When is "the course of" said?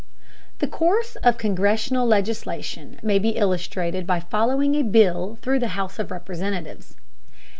0.57-1.37